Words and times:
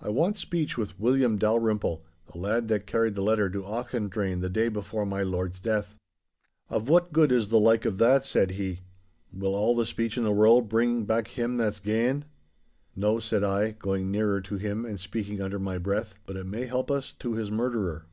'I 0.00 0.08
want 0.08 0.36
speech 0.36 0.76
with 0.76 0.98
William 0.98 1.38
Dalrymple, 1.38 2.02
the 2.32 2.38
lad 2.40 2.66
that 2.66 2.88
carried 2.88 3.14
the 3.14 3.20
letter 3.22 3.48
to 3.50 3.62
Auchendrayne 3.62 4.40
the 4.40 4.48
day 4.48 4.68
before 4.68 5.06
my 5.06 5.22
lord's 5.22 5.60
death.' 5.60 5.94
'Of 6.68 6.88
what 6.88 7.12
good 7.12 7.30
is 7.30 7.50
the 7.50 7.60
like 7.60 7.84
of 7.84 7.98
that?' 7.98 8.26
said 8.26 8.50
he. 8.50 8.80
'Will 9.32 9.54
all 9.54 9.76
the 9.76 9.86
speech 9.86 10.18
in 10.18 10.24
the 10.24 10.32
world 10.32 10.68
bring 10.68 11.04
back 11.04 11.28
him 11.28 11.56
that's 11.58 11.78
gane?' 11.78 12.24
'No,' 12.96 13.20
said 13.20 13.44
I, 13.44 13.70
going 13.70 14.10
nearer 14.10 14.40
to 14.40 14.56
him 14.56 14.84
and 14.84 14.98
speaking 14.98 15.40
under 15.40 15.60
my 15.60 15.78
breath, 15.78 16.16
'but 16.26 16.36
it 16.36 16.46
may 16.46 16.66
help 16.66 16.90
us 16.90 17.12
to 17.20 17.34
his 17.34 17.52
murderer. 17.52 18.06